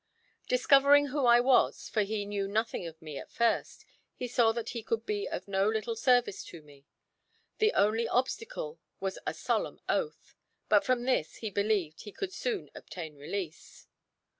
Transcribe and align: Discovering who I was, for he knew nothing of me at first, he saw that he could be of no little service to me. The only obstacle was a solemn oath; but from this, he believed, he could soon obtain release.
Discovering 0.47 1.09
who 1.09 1.27
I 1.27 1.39
was, 1.39 1.87
for 1.87 2.01
he 2.01 2.25
knew 2.25 2.47
nothing 2.47 2.87
of 2.87 2.99
me 3.03 3.19
at 3.19 3.29
first, 3.31 3.85
he 4.15 4.27
saw 4.27 4.51
that 4.51 4.69
he 4.69 4.81
could 4.81 5.05
be 5.05 5.29
of 5.29 5.47
no 5.47 5.69
little 5.69 5.95
service 5.95 6.43
to 6.45 6.63
me. 6.63 6.87
The 7.59 7.71
only 7.73 8.07
obstacle 8.07 8.79
was 8.99 9.19
a 9.27 9.33
solemn 9.35 9.79
oath; 9.87 10.33
but 10.69 10.83
from 10.83 11.03
this, 11.03 11.35
he 11.35 11.51
believed, 11.51 12.01
he 12.01 12.11
could 12.11 12.33
soon 12.33 12.71
obtain 12.73 13.15
release. 13.15 13.85